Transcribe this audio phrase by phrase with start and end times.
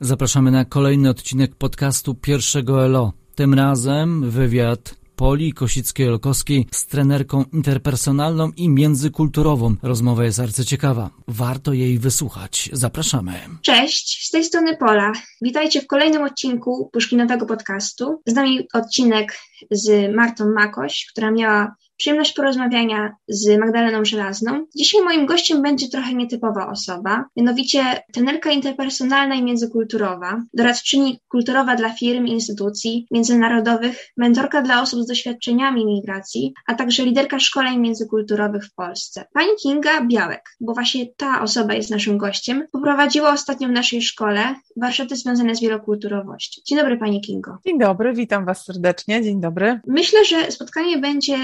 [0.00, 3.12] Zapraszamy na kolejny odcinek podcastu pierwszego ELO.
[3.34, 9.74] Tym razem wywiad Poli Kosickiej-Olkowskiej z trenerką interpersonalną i międzykulturową.
[9.82, 11.10] Rozmowa jest arcyciekawa.
[11.28, 12.70] Warto jej wysłuchać.
[12.72, 13.32] Zapraszamy.
[13.62, 15.12] Cześć, z tej strony Pola.
[15.42, 18.22] Witajcie w kolejnym odcinku Puszkinowego podcastu.
[18.26, 19.38] Z nami odcinek
[19.70, 24.66] z Martą Makoś, która miała przyjemność porozmawiania z Magdaleną Żelazną.
[24.76, 31.90] Dzisiaj moim gościem będzie trochę nietypowa osoba, mianowicie trenerka interpersonalna i międzykulturowa, doradczyni kulturowa dla
[31.90, 38.64] firm i instytucji międzynarodowych, mentorka dla osób z doświadczeniami migracji, a także liderka szkoleń międzykulturowych
[38.64, 39.24] w Polsce.
[39.32, 44.54] Pani Kinga Białek, bo właśnie ta osoba jest naszym gościem, poprowadziła ostatnio w naszej szkole
[44.76, 46.62] warsztaty związane z wielokulturowością.
[46.66, 47.58] Dzień dobry Pani Kingo.
[47.66, 49.80] Dzień dobry, witam Was serdecznie, dzień dobry.
[49.86, 51.36] Myślę, że spotkanie będzie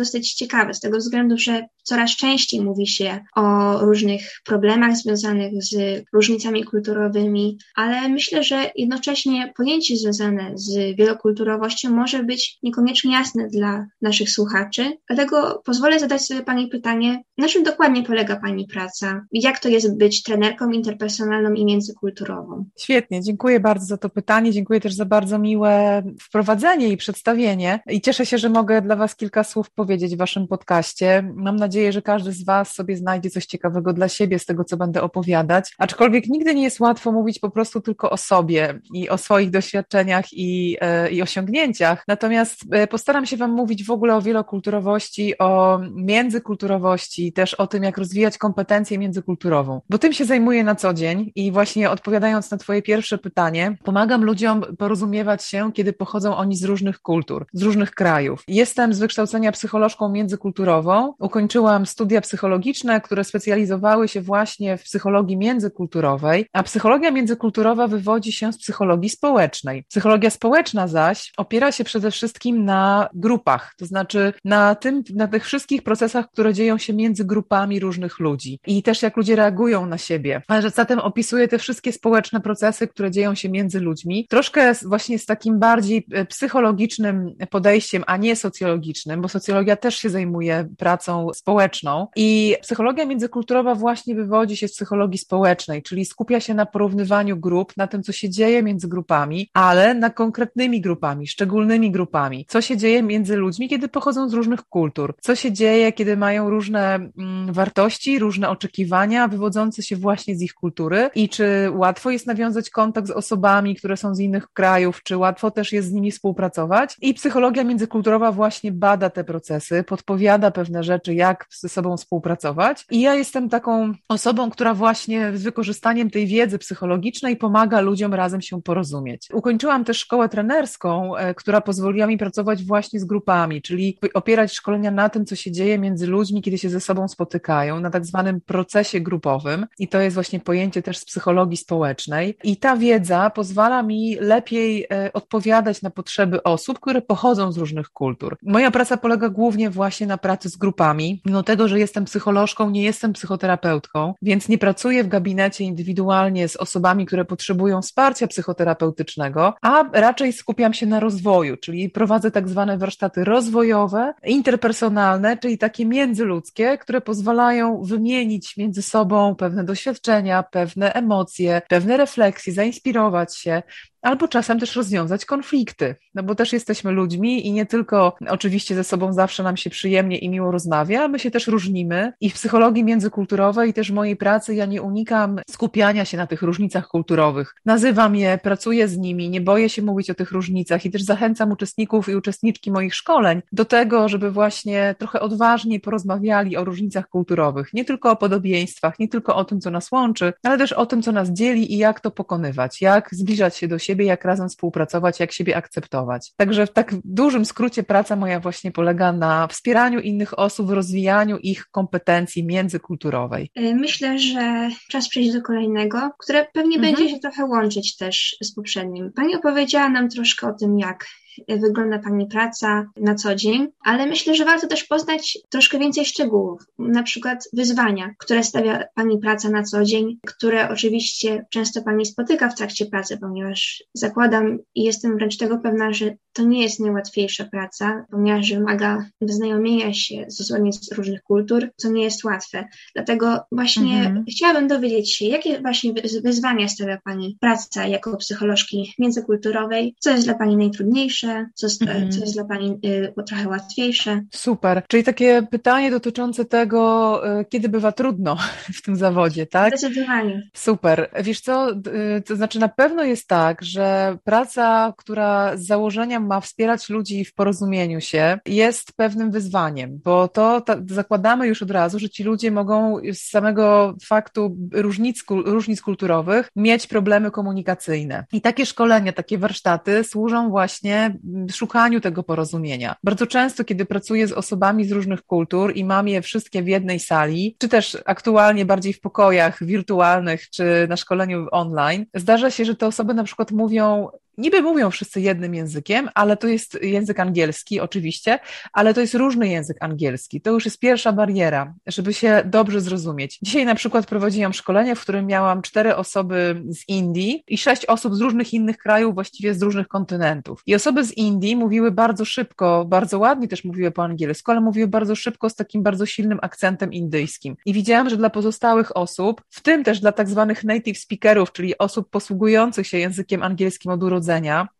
[0.00, 6.02] dosyć ciekawe, z tego względu, że coraz częściej mówi się o różnych problemach związanych z
[6.12, 13.86] różnicami kulturowymi, ale myślę, że jednocześnie pojęcie związane z wielokulturowością może być niekoniecznie jasne dla
[14.02, 14.98] naszych słuchaczy.
[15.08, 19.26] Dlatego pozwolę zadać sobie Pani pytanie, na czym dokładnie polega Pani praca?
[19.32, 22.64] Jak to jest być trenerką interpersonalną i międzykulturową?
[22.78, 28.00] Świetnie, dziękuję bardzo za to pytanie, dziękuję też za bardzo miłe wprowadzenie i przedstawienie i
[28.00, 31.32] cieszę się, że mogę dla Was kilka słów powiedzieć powiedzieć w Waszym podcaście.
[31.34, 34.76] Mam nadzieję, że każdy z Was sobie znajdzie coś ciekawego dla siebie z tego, co
[34.76, 35.74] będę opowiadać.
[35.78, 40.24] Aczkolwiek nigdy nie jest łatwo mówić po prostu tylko o sobie i o swoich doświadczeniach
[40.32, 42.04] i, e, i osiągnięciach.
[42.08, 47.82] Natomiast e, postaram się Wam mówić w ogóle o wielokulturowości, o międzykulturowości, też o tym,
[47.82, 52.56] jak rozwijać kompetencję międzykulturową, bo tym się zajmuję na co dzień i właśnie odpowiadając na
[52.56, 57.90] Twoje pierwsze pytanie, pomagam ludziom porozumiewać się, kiedy pochodzą oni z różnych kultur, z różnych
[57.90, 58.44] krajów.
[58.48, 61.14] Jestem z wykształcenia psychologa psycholożką międzykulturową.
[61.18, 68.52] Ukończyłam studia psychologiczne, które specjalizowały się właśnie w psychologii międzykulturowej, a psychologia międzykulturowa wywodzi się
[68.52, 69.84] z psychologii społecznej.
[69.88, 75.44] Psychologia społeczna zaś opiera się przede wszystkim na grupach, to znaczy na tym, na tych
[75.44, 79.98] wszystkich procesach, które dzieją się między grupami różnych ludzi i też jak ludzie reagują na
[79.98, 80.42] siebie.
[80.48, 85.26] A zatem opisuje te wszystkie społeczne procesy, które dzieją się między ludźmi, troszkę właśnie z
[85.26, 91.28] takim bardziej e, psychologicznym podejściem, a nie socjologicznym, bo socjologia psychologia też się zajmuje pracą
[91.34, 97.36] społeczną i psychologia międzykulturowa właśnie wywodzi się z psychologii społecznej, czyli skupia się na porównywaniu
[97.36, 102.46] grup, na tym, co się dzieje między grupami, ale na konkretnymi grupami, szczególnymi grupami.
[102.48, 105.14] Co się dzieje między ludźmi, kiedy pochodzą z różnych kultur?
[105.20, 110.54] Co się dzieje, kiedy mają różne mm, wartości, różne oczekiwania wywodzące się właśnie z ich
[110.54, 115.16] kultury i czy łatwo jest nawiązać kontakt z osobami, które są z innych krajów, czy
[115.16, 116.96] łatwo też jest z nimi współpracować?
[117.00, 122.86] I psychologia międzykulturowa właśnie bada te procesy podpowiada pewne rzeczy, jak ze sobą współpracować.
[122.90, 128.40] I ja jestem taką osobą, która właśnie z wykorzystaniem tej wiedzy psychologicznej pomaga ludziom razem
[128.40, 129.28] się porozumieć.
[129.32, 134.90] Ukończyłam też szkołę trenerską, e, która pozwoliła mi pracować właśnie z grupami, czyli opierać szkolenia
[134.90, 138.40] na tym, co się dzieje między ludźmi, kiedy się ze sobą spotykają, na tak zwanym
[138.40, 139.66] procesie grupowym.
[139.78, 142.36] I to jest właśnie pojęcie też z psychologii społecznej.
[142.44, 147.90] I ta wiedza pozwala mi lepiej e, odpowiadać na potrzeby osób, które pochodzą z różnych
[147.90, 148.36] kultur.
[148.42, 151.22] Moja praca polega głównie głównie właśnie na pracy z grupami.
[151.26, 156.56] Mimo tego, że jestem psycholożką, nie jestem psychoterapeutką, więc nie pracuję w gabinecie indywidualnie z
[156.56, 162.78] osobami, które potrzebują wsparcia psychoterapeutycznego, a raczej skupiam się na rozwoju, czyli prowadzę tak zwane
[162.78, 171.62] warsztaty rozwojowe, interpersonalne, czyli takie międzyludzkie, które pozwalają wymienić między sobą pewne doświadczenia, pewne emocje,
[171.68, 173.62] pewne refleksje, zainspirować się,
[174.02, 178.84] albo czasem też rozwiązać konflikty, no bo też jesteśmy ludźmi i nie tylko oczywiście ze
[178.84, 182.84] sobą zawsze nam się przyjemnie i miło rozmawia, my się też różnimy i w psychologii
[182.84, 187.54] międzykulturowej też mojej pracy ja nie unikam skupiania się na tych różnicach kulturowych.
[187.64, 191.52] Nazywam je, pracuję z nimi, nie boję się mówić o tych różnicach i też zachęcam
[191.52, 197.74] uczestników i uczestniczki moich szkoleń do tego, żeby właśnie trochę odważniej porozmawiali o różnicach kulturowych,
[197.74, 201.02] nie tylko o podobieństwach, nie tylko o tym, co nas łączy, ale też o tym,
[201.02, 204.48] co nas dzieli i jak to pokonywać, jak zbliżać się do siebie siebie, jak razem
[204.48, 206.32] współpracować, jak siebie akceptować.
[206.36, 211.38] Także w tak dużym skrócie praca moja właśnie polega na wspieraniu innych osób, w rozwijaniu
[211.38, 213.50] ich kompetencji międzykulturowej.
[213.58, 216.94] Y, myślę, że czas przejść do kolejnego, które pewnie mhm.
[216.94, 219.12] będzie się trochę łączyć też z poprzednim.
[219.16, 221.06] Pani opowiedziała nam troszkę o tym, jak
[221.48, 226.62] wygląda Pani praca na co dzień, ale myślę, że warto też poznać troszkę więcej szczegółów,
[226.78, 232.48] na przykład wyzwania, które stawia Pani praca na co dzień, które oczywiście często Pani spotyka
[232.48, 237.44] w trakcie pracy, ponieważ zakładam i jestem wręcz tego pewna, że to nie jest najłatwiejsza
[237.44, 242.68] praca, ponieważ wymaga wyznajomienia się z osobami z różnych kultur, co nie jest łatwe.
[242.94, 244.24] Dlatego właśnie mhm.
[244.30, 245.92] chciałabym dowiedzieć się, jakie właśnie
[246.24, 252.12] wyzwania stawia Pani praca jako psycholożki międzykulturowej, co jest dla Pani najtrudniejsze, co, mhm.
[252.12, 254.22] co jest dla Pani y, trochę łatwiejsze.
[254.32, 258.36] Super, czyli takie pytanie dotyczące tego, y, kiedy bywa trudno
[258.78, 259.78] w tym zawodzie, tak?
[259.78, 260.48] Zdecydowanie.
[260.54, 261.10] Super.
[261.22, 266.40] Wiesz co, y, to znaczy na pewno jest tak, że praca, która z założenia ma
[266.40, 272.10] wspierać ludzi w porozumieniu się, jest pewnym wyzwaniem, bo to zakładamy już od razu, że
[272.10, 278.24] ci ludzie mogą z samego faktu różnic, różnic kulturowych mieć problemy komunikacyjne.
[278.32, 281.18] I takie szkolenia, takie warsztaty służą właśnie
[281.52, 282.96] szukaniu tego porozumienia.
[283.04, 287.00] Bardzo często, kiedy pracuję z osobami z różnych kultur i mam je wszystkie w jednej
[287.00, 292.76] sali, czy też aktualnie bardziej w pokojach wirtualnych, czy na szkoleniu online, zdarza się, że
[292.76, 294.08] te osoby na przykład mówią
[294.40, 298.38] niby mówią wszyscy jednym językiem, ale to jest język angielski, oczywiście,
[298.72, 300.40] ale to jest różny język angielski.
[300.40, 303.38] To już jest pierwsza bariera, żeby się dobrze zrozumieć.
[303.42, 308.14] Dzisiaj na przykład prowadziłam szkolenie, w którym miałam cztery osoby z Indii i sześć osób
[308.14, 310.62] z różnych innych krajów, właściwie z różnych kontynentów.
[310.66, 314.88] I osoby z Indii mówiły bardzo szybko, bardzo ładnie też mówiły po angielsku, ale mówiły
[314.88, 317.56] bardzo szybko z takim bardzo silnym akcentem indyjskim.
[317.66, 321.78] I widziałam, że dla pozostałych osób, w tym też dla tak zwanych native speakerów, czyli
[321.78, 324.29] osób posługujących się językiem angielskim od urodzenia,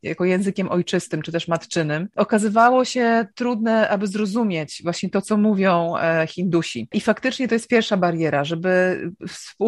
[0.02, 5.96] jako językiem ojczystym czy też matczynym, okazywało się trudne, aby zrozumieć właśnie to, co mówią
[5.96, 6.88] e, Hindusi.
[6.92, 9.00] I faktycznie to jest pierwsza bariera, żeby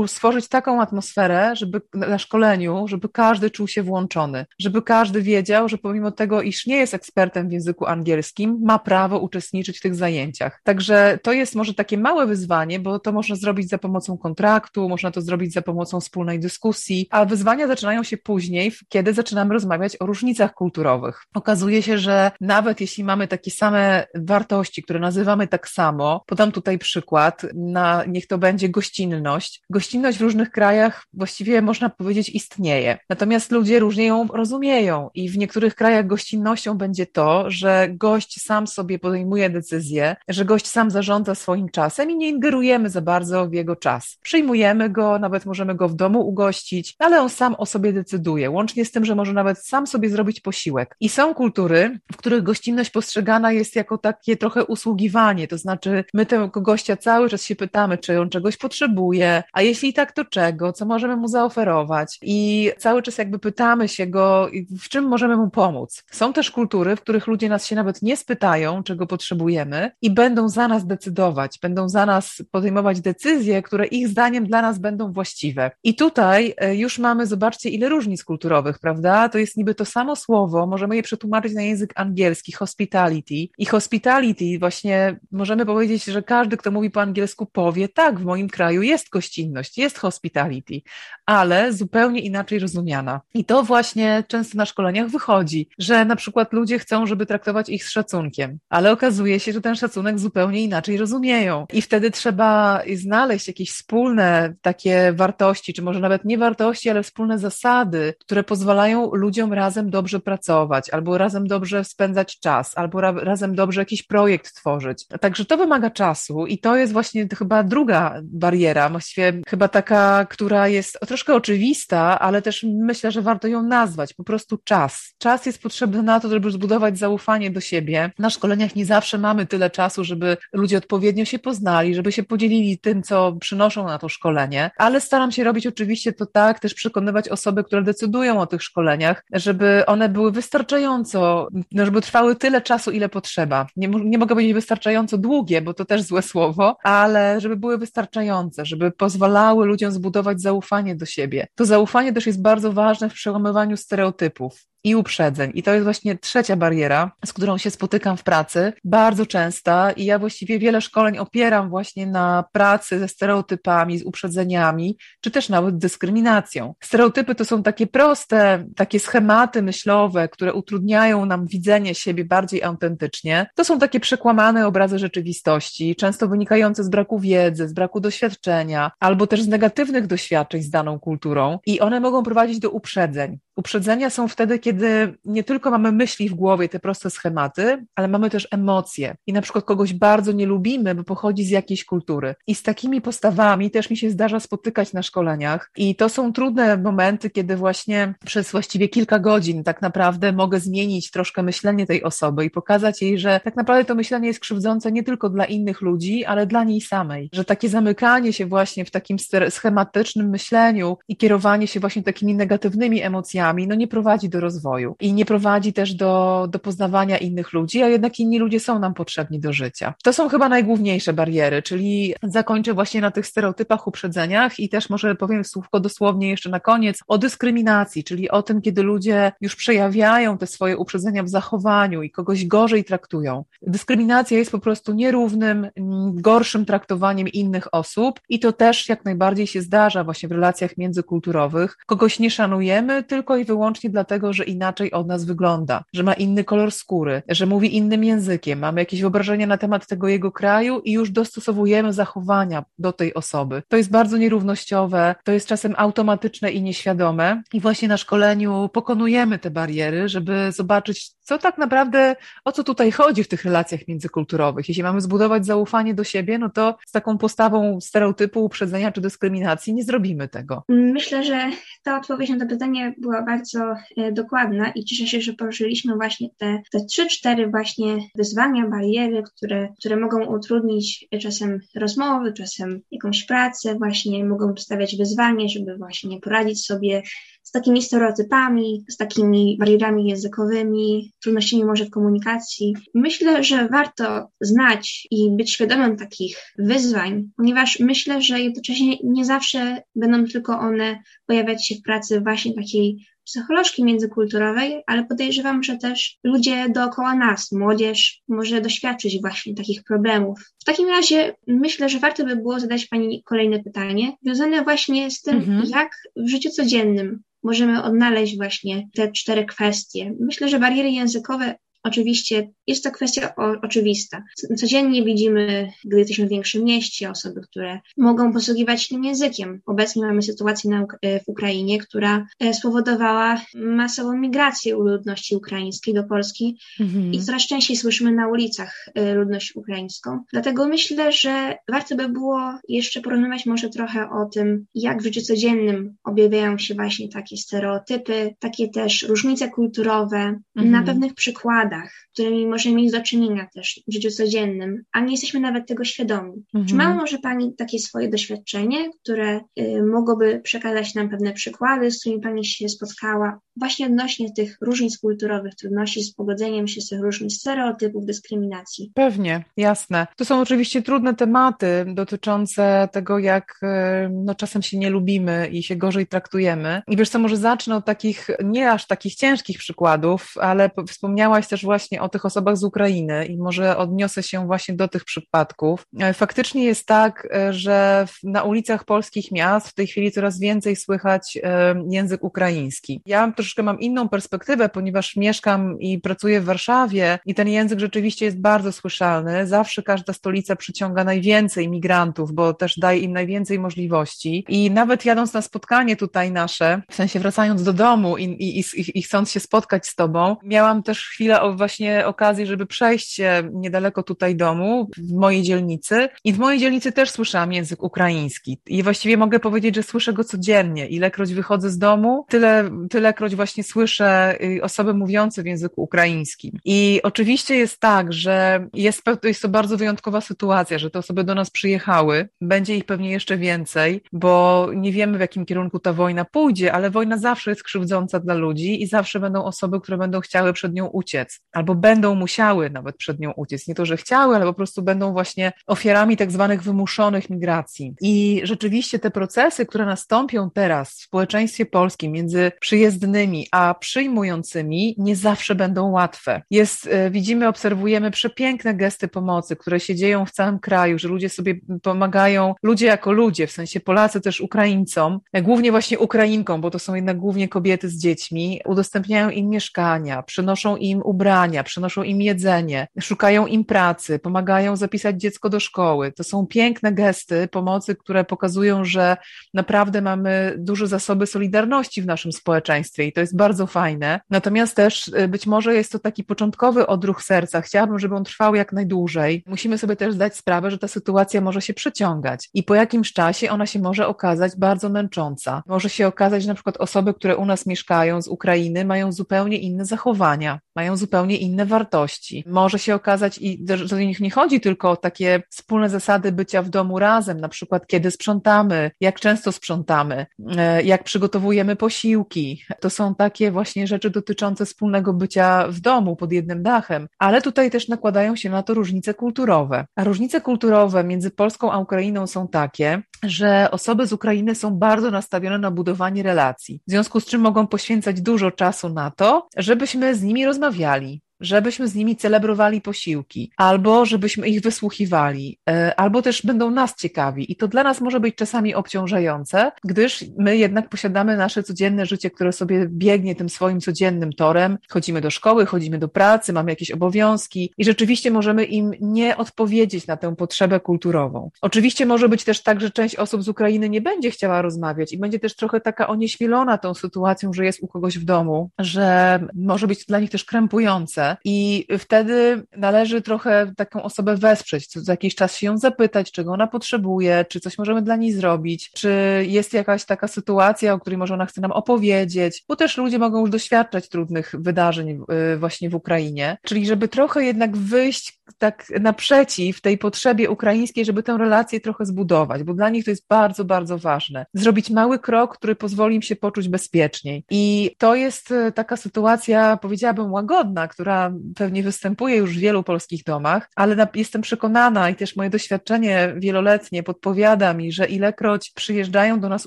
[0.06, 5.79] stworzyć taką atmosferę, żeby na szkoleniu, żeby każdy czuł się włączony, żeby każdy wiedział, że
[5.79, 10.61] pomimo tego, iż nie jest ekspertem w języku angielskim, ma prawo uczestniczyć w tych zajęciach.
[10.64, 15.11] Także to jest może takie małe wyzwanie, bo to można zrobić za pomocą kontraktu, można
[15.11, 19.97] to zrobić za pomocą wspólnej dyskusji, a wyzwania zaczynają się później, kiedy zaczynamy rozmawiać rozmawiać
[20.00, 21.23] o różnicach kulturowych.
[21.35, 26.79] Okazuje się, że nawet jeśli mamy takie same wartości, które nazywamy tak samo, podam tutaj
[26.79, 29.62] przykład, na, niech to będzie gościnność.
[29.70, 32.99] Gościnność w różnych krajach właściwie można powiedzieć istnieje.
[33.09, 38.67] Natomiast ludzie różnie ją rozumieją i w niektórych krajach gościnnością będzie to, że gość sam
[38.67, 43.53] sobie podejmuje decyzję, że gość sam zarządza swoim czasem i nie ingerujemy za bardzo w
[43.53, 44.19] jego czas.
[44.23, 48.85] Przyjmujemy go, nawet możemy go w domu ugościć, ale on sam o sobie decyduje, łącznie
[48.85, 50.97] z tym, że może nawet sam sobie zrobić posiłek.
[51.01, 56.27] I są kultury, w których gościnność postrzegana jest jako takie trochę usługiwanie, to znaczy my
[56.27, 60.73] tego gościa cały czas się pytamy, czy on czegoś potrzebuje, a jeśli tak, to czego,
[60.73, 64.51] co możemy mu zaoferować i cały czas jakby pytamy się go,
[64.81, 66.05] w czym możemy mu pomóc.
[66.11, 70.49] Są też kultury, w których ludzie nas się nawet nie spytają, czego potrzebujemy i będą
[70.49, 75.71] za nas decydować, będą za nas podejmować decyzje, które ich zdaniem dla nas będą właściwe.
[75.85, 79.29] I tutaj e, już mamy, zobaczcie, ile różnic kulturowych, prawda?
[79.29, 83.35] To jest niby to samo słowo, możemy je przetłumaczyć na język angielski, hospitality.
[83.59, 88.49] I hospitality właśnie możemy powiedzieć, że każdy, kto mówi po angielsku, powie, tak, w moim
[88.49, 90.81] kraju jest gościnność, jest hospitality,
[91.27, 93.21] ale zupełnie inaczej rozumiana.
[93.35, 97.85] I to właśnie często na szkoleniach wychodzi, że na przykład ludzie chcą, żeby traktować ich
[97.85, 101.67] z szacunkiem, ale okazuje się, że ten szacunek zupełnie inaczej rozumieją.
[101.73, 107.39] I wtedy trzeba znaleźć jakieś wspólne takie wartości, czy może nawet nie wartości, ale wspólne
[107.39, 113.55] zasady, które pozwalają ludziom razem dobrze pracować, albo razem dobrze spędzać czas, albo ra razem
[113.55, 115.06] dobrze jakiś projekt tworzyć.
[115.20, 120.69] Także to wymaga czasu i to jest właśnie chyba druga bariera, właściwie chyba taka, która
[120.69, 125.15] jest troszkę oczywista, ale też myślę, że warto ją nazwać, po prostu czas.
[125.19, 128.10] Czas jest potrzebny na to, żeby zbudować zaufanie do siebie.
[128.19, 132.79] Na szkoleniach nie zawsze mamy tyle czasu, żeby ludzie odpowiednio się poznali, żeby się podzielili
[132.79, 137.29] tym, co przynoszą na to szkolenie, ale staram się robić oczywiście to tak, też przekonywać
[137.29, 142.91] osoby, które decydują o tych szkoleniach, żeby one były wystarczająco, no, żeby trwały tyle czasu,
[142.91, 143.67] ile potrzeba.
[143.76, 148.67] Nie, nie mogę powiedzieć wystarczająco długie, bo to też złe słowo, ale żeby były wystarczające,
[148.67, 151.46] żeby pozwalały ludziom zbudować zaufanie do siebie.
[151.55, 155.51] To zaufanie też jest bardzo ważne w przełamywaniu stereotypów i uprzedzeń.
[155.55, 160.05] I to jest właśnie trzecia bariera, z którą się spotykam w pracy, bardzo częsta i
[160.05, 165.79] ja właściwie wiele szkoleń opieram właśnie na pracy ze stereotypami, z uprzedzeniami, czy też nawet
[165.79, 166.74] dyskryminacją.
[166.82, 173.46] Stereotypy to są takie proste, takie schematy myślowe, które utrudniają nam widzenie siebie bardziej autentycznie.
[173.55, 179.27] To są takie przekłamane obrazy rzeczywistości, często wynikające z braku wiedzy, z braku doświadczenia, albo
[179.27, 183.39] też z negatywnych doświadczeń z daną kulturą i one mogą prowadzić do uprzedzeń.
[183.56, 188.31] Uprzedzenia są wtedy, kiedy nie tylko mamy myśli w głowie, te proste schematy, ale mamy
[188.31, 189.17] też emocje.
[189.27, 192.35] I na przykład kogoś bardzo nie lubimy, bo pochodzi z jakiejś kultury.
[192.47, 195.71] I z takimi postawami też mi się zdarza spotykać na szkoleniach.
[195.77, 201.11] I to są trudne momenty, kiedy właśnie przez właściwie kilka godzin tak naprawdę mogę zmienić
[201.11, 205.03] troszkę myślenie tej osoby i pokazać jej, że tak naprawdę to myślenie jest krzywdzące nie
[205.03, 207.31] tylko dla innych ludzi, ale dla niej samej.
[207.32, 209.17] Że takie zamykanie się właśnie w takim
[209.51, 215.13] schematycznym myśleniu i kierowanie się właśnie takimi negatywnymi emocjami, no nie prowadzi do rozwoju i
[215.13, 219.41] nie prowadzi też do, do poznawania innych ludzi, a jednak inni ludzie są nam potrzebni
[219.41, 219.94] do życia.
[220.05, 225.15] To są chyba najgłówniejsze bariery, czyli zakończę właśnie na tych stereotypach, uprzedzeniach i też może
[225.15, 230.39] powiem słówko dosłownie jeszcze na koniec o dyskryminacji, czyli o tym, kiedy ludzie już przejawiają
[230.39, 233.44] te swoje uprzedzenia w zachowaniu i kogoś gorzej traktują.
[233.63, 235.69] Dyskryminacja jest po prostu nierównym,
[236.13, 241.77] gorszym traktowaniem innych osób i to też jak najbardziej się zdarza właśnie w relacjach międzykulturowych.
[241.87, 246.44] Kogoś nie szanujemy tylko i wyłącznie dlatego, że inaczej od nas wygląda, że ma inny
[246.44, 250.93] kolor skóry, że mówi innym językiem, mamy jakieś wyobrażenia na temat tego jego kraju i
[250.93, 253.62] już dostosowujemy zachowania do tej osoby.
[253.69, 259.39] To jest bardzo nierównościowe, to jest czasem automatyczne i nieświadome i właśnie na szkoleniu pokonujemy
[259.39, 264.69] te bariery, żeby zobaczyć, co tak naprawdę, o co tutaj chodzi w tych relacjach międzykulturowych.
[264.69, 269.74] Jeśli mamy zbudować zaufanie do siebie, no to z taką postawą stereotypu, uprzedzenia czy dyskryminacji
[269.74, 270.65] nie zrobimy tego.
[270.69, 271.51] Myślę, że
[271.82, 276.29] ta odpowiedź na to pytanie była bardzo e, dokładna i cieszę się, że poruszyliśmy właśnie
[276.38, 283.24] te, te trzy, cztery właśnie wyzwania, bariery, które, które mogą utrudnić czasem rozmowy, czasem jakąś
[283.24, 287.02] pracę, właśnie mogą stawiać wyzwanie, żeby właśnie poradzić sobie
[287.43, 292.74] z takimi stereotypami, z takimi barierami językowymi, trudnościami może w komunikacji.
[292.94, 299.82] Myślę, że warto znać i być świadomym takich wyzwań, ponieważ myślę, że jednocześnie nie zawsze
[299.96, 306.19] będą tylko one pojawiać się w pracy właśnie takiej psycholożki międzykulturowej, ale podejrzewam, że też
[306.24, 310.41] ludzie dookoła nas, młodzież, może doświadczyć właśnie takich problemów.
[310.60, 315.20] W takim razie myślę, że warto by było zadać Pani kolejne pytanie, związane właśnie z
[315.22, 315.65] tym, mhm.
[315.69, 320.15] jak w życiu codziennym możemy odnaleźć właśnie te cztery kwestie.
[320.20, 324.23] Myślę, że bariery językowe Oczywiście jest to kwestia o, oczywista.
[324.57, 329.61] Codziennie widzimy, gdy jesteśmy w większym mieście, osoby, które mogą posługiwać tym językiem.
[329.67, 336.05] Obecnie mamy sytuację na, e, w Ukrainie, która e, spowodowała masową migrację ludności ukraińskiej do
[336.05, 337.13] Polski mhm.
[337.13, 340.21] i coraz częściej słyszymy na ulicach e, ludność ukraińską.
[340.33, 345.21] Dlatego myślę, że warto by było jeszcze porozmawiać może trochę o tym, jak w życiu
[345.21, 350.71] codziennym objawiają się właśnie takie stereotypy, takie też różnice kulturowe, mhm.
[350.71, 355.41] na pewnych przykładach którymi możemy mieć do czynienia też w życiu codziennym, a nie jesteśmy
[355.41, 356.32] nawet tego świadomi.
[356.55, 356.67] Mhm.
[356.67, 362.01] Czy ma może Pani takie swoje doświadczenie, które y, mogłoby przekazać nam pewne przykłady, z
[362.01, 367.01] którymi Pani się spotkała, właśnie odnośnie tych różnic kulturowych, trudności z pogodzeniem się z tych
[367.01, 368.93] różnic stereotypów, dyskryminacji?
[368.94, 370.06] Pewnie, jasne.
[370.17, 373.67] To są oczywiście trudne tematy dotyczące tego, jak y,
[374.13, 376.82] no, czasem się nie lubimy i się gorzej traktujemy.
[376.89, 381.65] I wiesz co, może zacznę od takich, nie aż takich ciężkich przykładów, ale wspomniałaś też
[381.65, 385.87] właśnie o tych osobach z Ukrainy i może odniosę się właśnie do tych przypadków.
[386.01, 390.77] E, faktycznie jest tak, e, że na ulicach polskich miast w tej chwili coraz więcej
[390.77, 393.03] słychać e, język ukraiński.
[393.06, 398.25] Ja troszkę mam inną perspektywę, ponieważ mieszkam i pracuję w Warszawie i ten język rzeczywiście
[398.25, 399.46] jest bardzo słyszalny.
[399.46, 404.44] Zawsze każda stolica przyciąga najwięcej migrantów, bo też daje im najwięcej możliwości.
[404.49, 408.99] I nawet jadąc na spotkanie tutaj nasze, w sensie wracając do domu i, i, i,
[408.99, 414.03] i chcąc się spotkać z tobą, miałam też chwilę właśnie okazję, żeby przejść się niedaleko
[414.03, 416.08] tutaj domu, w mojej dzielnicy.
[416.25, 418.61] I w mojej dzielnicy też słyszałam język ukraiński.
[418.67, 420.89] I właściwie mogę powiedzieć, że słyszę go codziennie.
[420.89, 426.58] Ilekroć wychodzę z domu, tyle, tylekroć właśnie słyszę y, osoby mówiące w języku ukraińskim.
[426.65, 431.34] I oczywiście jest tak, że jest, jest to bardzo wyjątkowa sytuacja, że te osoby do
[431.34, 432.29] nas przyjechały.
[432.41, 436.91] Będzie ich pewnie jeszcze więcej, bo nie wiemy, w jakim kierunku ta wojna pójdzie, ale
[436.91, 440.86] wojna zawsze jest krzywdząca dla ludzi i zawsze będą osoby, które będą chciały przed nią
[440.86, 443.69] uciec albo będą musiały nawet przed nią uciec.
[443.69, 447.94] Nie to, że chciały, ale po prostu będą właśnie ofiarami tak zwanych wymuszonych migracji.
[448.01, 455.17] I rzeczywiście te procesy, które nastąpią teraz w społeczeństwie polskim między przyjezdnymi a przyjmującymi, nie
[455.17, 456.43] zawsze będą łatwe.
[456.50, 461.29] Jest, e, widzimy, obserwujemy przepiękne gesty pomocy, które się dzieją w całym kraju, że ludzie
[461.29, 466.70] sobie pomagają, ludzie jako ludzie, w sensie Polacy też Ukraińcom, e, głównie właśnie Ukrainkom, bo
[466.70, 472.20] to są jednak głównie kobiety z dziećmi, udostępniają im mieszkania, przynoszą im ubrania, przynoszą im
[472.20, 476.12] jedzenie, szukają im pracy, pomagają zapisać dziecko do szkoły.
[476.12, 479.17] To są piękne gesty pomocy, które pokazują, że
[479.55, 484.21] naprawdę mamy duże zasoby solidarności w naszym społeczeństwie to jest bardzo fajne.
[484.31, 487.61] Natomiast też y, być może jest to taki początkowy odruch serca.
[487.61, 489.45] Chciałabym, żeby on trwał jak najdłużej.
[489.47, 493.51] Musimy sobie też zdać sprawę, że ta sytuacja może się przeciągać i po jakimś czasie
[493.51, 495.63] ona się może okazać bardzo męcząca.
[495.67, 499.59] Może się okazać, że na przykład osoby, które u nas mieszkają z Ukrainy, mają zupełnie
[499.59, 502.45] inne zachowania, mają zupełnie inne wartości.
[502.47, 506.69] Może się okazać, i do nich nie chodzi tylko o takie wspólne zasady bycia w
[506.69, 510.27] domu razem, na przykład kiedy sprzątamy, jak często sprzątamy,
[510.57, 512.62] e, jak przygotowujemy posiłki.
[512.81, 517.71] To są takie właśnie rzeczy dotyczące wspólnego bycia w domu pod jednym dachem, ale tutaj
[517.71, 519.87] też nakładają się na to różnice kulturowe.
[519.97, 525.11] A różnice kulturowe między Polską a Ukrainą są takie, że osoby z Ukrainy są bardzo
[525.11, 530.14] nastawione na budowanie relacji, w związku z czym mogą poświęcać dużo czasu na to, żebyśmy
[530.14, 536.42] z nimi rozmawiali, żebyśmy z nimi celebrowali posiłki, albo żebyśmy ich wysłuchiwali, e, albo też
[536.42, 537.53] będą nas ciekawi.
[537.53, 542.31] I to dla nas może być czasami obciążające, gdyż my jednak posiadamy nasze codzienne życie,
[542.31, 544.79] które sobie biegnie tym swoim codziennym torem.
[544.90, 550.07] Chodzimy do szkoły, chodzimy do pracy, mamy jakieś obowiązki i rzeczywiście możemy im nie odpowiedzieć
[550.07, 551.51] na tę potrzebę kulturową.
[551.61, 555.18] Oczywiście może być też tak, że część osób z Ukrainy nie będzie chciała rozmawiać i
[555.18, 559.87] będzie też trochę taka onieśmielona tą sytuacją, że jest u kogoś w domu, że może
[559.87, 565.35] być dla nich też krępujące i wtedy należy trochę taką osobę wesprzeć, co za jakiś
[565.35, 569.74] czas się ją zapytać, czego ona potrzebuje, czy coś możemy dla niej zrobić, czy jest
[569.74, 573.51] jakaś taka sytuacja, o której może ona chce nam opowiedzieć, bo też ludzie mogą już
[573.51, 575.11] doświadczać trudnych wydarzeń
[575.55, 576.57] y, właśnie w Ukrainie.
[576.64, 582.62] Czyli żeby trochę jednak wyjść tak naprzeciw tej potrzebie ukraińskiej, żeby tę relację trochę zbudować,
[582.62, 584.46] bo dla nich to jest bardzo, bardzo ważne.
[584.55, 587.44] Zrobić mały krok, który pozwoli im się poczuć bezpieczniej.
[587.51, 593.25] I to jest y, taka sytuacja, powiedziałabym, łagodna, która pewnie występuje już w wielu polskich
[593.25, 599.49] domach, ale jestem przekonana i też moje doświadczenie wieloletnie podpowiada mi, że ilekroć przyjeżdżają do
[599.49, 599.66] nas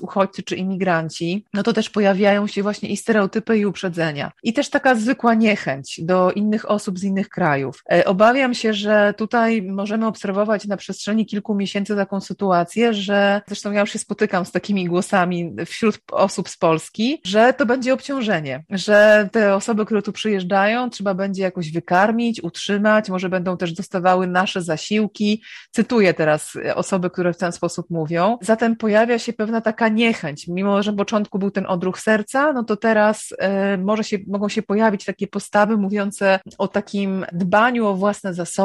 [0.00, 4.32] uchodźcy czy imigranci, no to też pojawiają się właśnie i stereotypy i uprzedzenia.
[4.42, 7.82] I też taka zwykła niechęć do innych osób z innych krajów.
[7.92, 13.72] E, obawiam się, że tutaj możemy obserwować na przestrzeni kilku miesięcy taką sytuację, że zresztą
[13.72, 18.64] ja już się spotykam z takimi głosami wśród osób z Polski, że to będzie obciążenie,
[18.70, 24.26] że te osoby, które tu przyjeżdżają, trzeba będzie jakoś wykarmić, utrzymać, może będą też dostawały
[24.26, 25.42] nasze zasiłki.
[25.70, 28.38] Cytuję teraz osoby, które w ten sposób mówią.
[28.42, 30.48] Zatem pojawia się pewna taka niechęć.
[30.48, 34.48] Mimo, że w początku był ten odruch serca, no to teraz y, może się, mogą
[34.48, 38.55] się pojawić takie postawy mówiące o takim dbaniu o własne zasoby,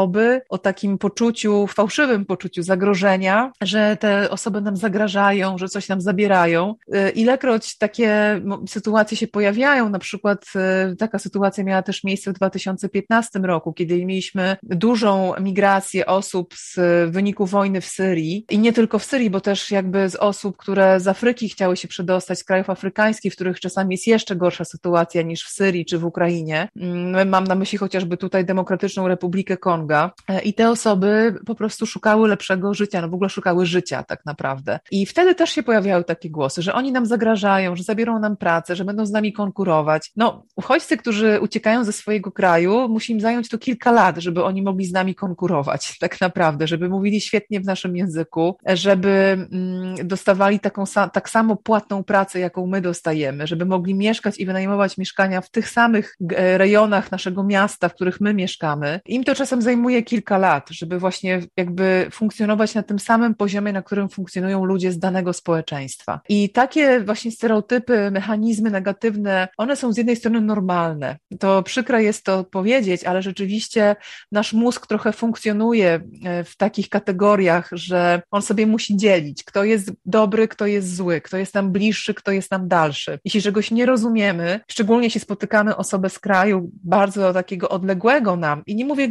[0.49, 6.75] o takim poczuciu, fałszywym poczuciu zagrożenia, że te osoby nam zagrażają, że coś nam zabierają.
[6.95, 10.45] Y, ilekroć takie sytuacje się pojawiają, na przykład
[10.91, 16.53] y, taka sytuacja miała też miejsce w 2000 2015 roku, kiedy mieliśmy dużą migrację osób
[16.55, 16.79] z
[17.11, 20.99] wyniku wojny w Syrii i nie tylko w Syrii, bo też jakby z osób, które
[20.99, 25.21] z Afryki chciały się przedostać, z krajów afrykańskich, w których czasami jest jeszcze gorsza sytuacja
[25.21, 26.67] niż w Syrii czy w Ukrainie.
[26.75, 29.80] Mm, mam na myśli chociażby tutaj Demokratyczną Republikę Konga
[30.27, 34.25] e, i te osoby po prostu szukały lepszego życia, no w ogóle szukały życia tak
[34.25, 34.79] naprawdę.
[34.91, 38.75] I wtedy też się pojawiały takie głosy, że oni nam zagrażają, że zabiorą nam pracę,
[38.75, 40.11] że będą z nami konkurować.
[40.15, 44.61] No, uchodźcy, którzy uciekają ze swojego kraju, musi im zająć to kilka lat, żeby oni
[44.61, 49.09] mogli z nami konkurować, tak naprawdę, żeby mówili świetnie w naszym języku, żeby
[49.51, 54.97] mm, dostawali taką, tak samo płatną pracę, jaką my dostajemy, żeby mogli mieszkać i wynajmować
[54.97, 58.99] mieszkania w tych samych e, rejonach naszego miasta, w których my mieszkamy.
[59.05, 59.70] Im to czasem zajmuje
[60.05, 64.99] kilka lat, żeby właśnie jakby funkcjonować na tym samym poziomie, na którym funkcjonują ludzie z
[64.99, 66.21] danego społeczeństwa.
[66.29, 71.17] I takie właśnie stereotypy, mechanizmy negatywne, one są z jednej strony normalne.
[71.39, 73.95] To przykre jest to powiedzieć, ale rzeczywiście
[74.31, 79.91] nasz mózg trochę funkcjonuje e, w takich kategoriach, że on sobie musi dzielić, kto jest
[80.05, 83.19] dobry, kto jest zły, kto jest nam bliższy, kto jest nam dalszy.
[83.25, 88.75] Jeśli czegoś nie rozumiemy, szczególnie jeśli spotykamy osobę z kraju bardzo takiego odległego nam, i
[88.75, 89.07] nie mówię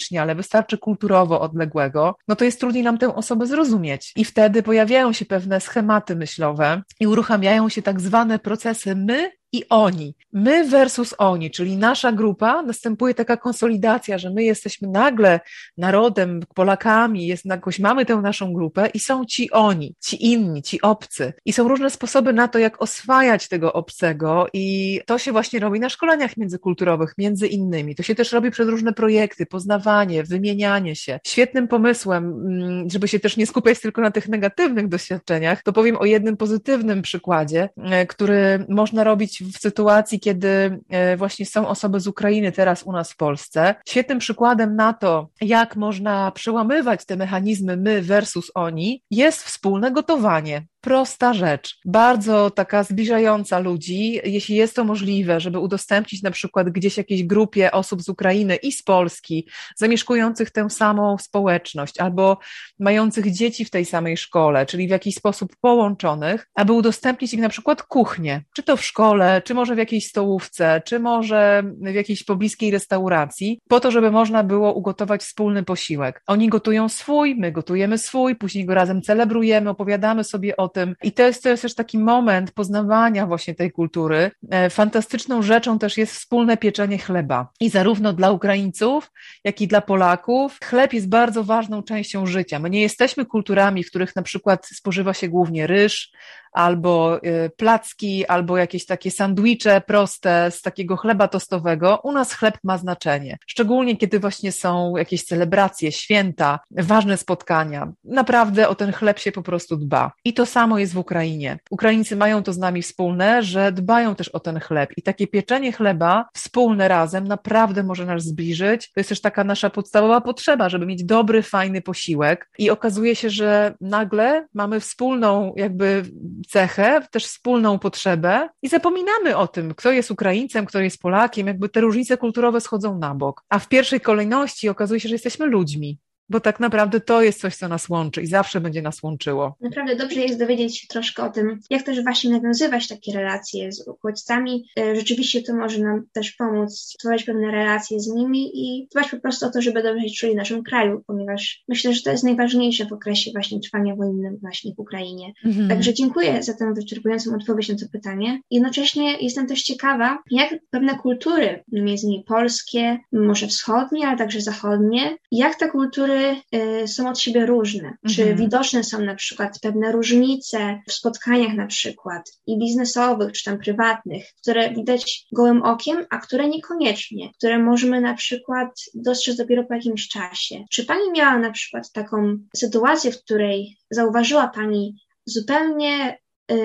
[0.00, 4.12] geograficznie, ale wystarczy kulturowo odległego, no to jest trudniej nam tę osobę zrozumieć.
[4.16, 9.64] I wtedy pojawiają się pewne schematy myślowe i uruchamiają się tak zwane procesy my i
[9.68, 10.14] oni.
[10.32, 15.40] My versus oni, czyli nasza grupa, następuje taka konsolidacja, że my jesteśmy nagle
[15.76, 20.82] narodem, Polakami, jest, jakoś mamy tę naszą grupę i są ci oni, ci inni, ci
[20.82, 21.32] obcy.
[21.44, 25.80] I są różne sposoby na to, jak oswajać tego obcego i to się właśnie robi
[25.80, 27.94] na szkoleniach międzykulturowych, między innymi.
[27.94, 31.20] To się też robi przez różne projekty, poznawanie, wymienianie się.
[31.26, 35.96] Świetnym pomysłem, mm, żeby się też nie skupiać tylko na tych negatywnych doświadczeniach, to powiem
[35.96, 42.00] o jednym pozytywnym przykładzie, e, który można robić w sytuacji, kiedy e, właśnie są osoby
[42.00, 43.74] z Ukrainy teraz u nas w Polsce.
[43.88, 50.66] Świetnym przykładem na to, jak można przełamywać te mechanizmy my versus oni, jest wspólne gotowanie.
[50.80, 56.96] Prosta rzecz, bardzo taka zbliżająca ludzi, jeśli jest to możliwe, żeby udostępnić na przykład gdzieś
[56.96, 62.38] jakiejś grupie osób z Ukrainy i z Polski, zamieszkujących tę samą społeczność albo
[62.78, 67.48] mających dzieci w tej samej szkole, czyli w jakiś sposób połączonych, aby udostępnić im na
[67.48, 72.24] przykład kuchnię, czy to w szkole, czy może w jakiejś stołówce, czy może w jakiejś
[72.24, 76.22] pobliskiej restauracji, po to, żeby można było ugotować wspólny posiłek.
[76.26, 80.94] Oni gotują swój, my gotujemy swój, później go razem celebrujemy, opowiadamy sobie o tym.
[81.02, 84.30] I to jest, to jest też taki moment poznawania właśnie tej kultury.
[84.50, 87.48] E, fantastyczną rzeczą też jest wspólne pieczenie chleba.
[87.60, 89.10] I zarówno dla Ukraińców,
[89.44, 92.58] jak i dla Polaków chleb jest bardzo ważną częścią życia.
[92.58, 96.12] My nie jesteśmy kulturami, w których na przykład spożywa się głównie ryż,
[96.52, 102.58] albo y, placki, albo jakieś takie sandwicze proste z takiego chleba tostowego, u nas chleb
[102.64, 103.38] ma znaczenie.
[103.46, 107.92] Szczególnie kiedy właśnie są jakieś celebracje, święta, ważne spotkania.
[108.04, 110.12] Naprawdę o ten chleb się po prostu dba.
[110.24, 111.58] I to samo jest w Ukrainie.
[111.70, 114.90] Ukraińcy mają to z nami wspólne, że dbają też o ten chleb.
[114.96, 118.92] I takie pieczenie chleba wspólne razem naprawdę może nas zbliżyć.
[118.92, 122.50] To jest też taka nasza podstawowa potrzeba, żeby mieć dobry, fajny posiłek.
[122.58, 126.02] I okazuje się, że nagle mamy wspólną jakby
[126.48, 131.68] cechę, też wspólną potrzebę i zapominamy o tym, kto jest Ukraińcem, kto jest Polakiem, jakby
[131.68, 133.42] te różnice kulturowe schodzą na bok.
[133.48, 135.98] A w pierwszej kolejności okazuje się, że jesteśmy ludźmi
[136.30, 139.56] bo tak naprawdę to jest coś, co nas łączy i zawsze będzie nas łączyło.
[139.60, 143.88] Naprawdę dobrze jest dowiedzieć się troszkę o tym, jak też właśnie nawiązywać takie relacje z
[143.88, 144.64] uchodźcami.
[144.78, 149.20] E, rzeczywiście to może nam też pomóc stworzyć pewne relacje z nimi i dbać po
[149.20, 152.24] prostu o to, żeby dobrze się czuli w naszym kraju, ponieważ myślę, że to jest
[152.24, 155.32] najważniejsze w okresie właśnie trwania wojennym właśnie w Ukrainie.
[155.44, 155.68] Mhm.
[155.68, 158.40] Także dziękuję za tę wyczerpującą odpowiedź na to pytanie.
[158.50, 165.16] Jednocześnie jestem też ciekawa, jak pewne kultury, między innymi polskie, może wschodnie, ale także zachodnie,
[165.32, 166.19] jak te kultury
[166.54, 167.96] Y, są od siebie różne.
[168.08, 168.36] Czy mhm.
[168.38, 174.24] widoczne są na przykład pewne różnice w spotkaniach na przykład i biznesowych, czy tam prywatnych,
[174.42, 180.08] które widać gołym okiem, a które niekoniecznie, które możemy na przykład dostrzec dopiero po jakimś
[180.08, 180.64] czasie.
[180.70, 184.94] Czy Pani miała na przykład taką sytuację, w której zauważyła Pani
[185.26, 186.18] zupełnie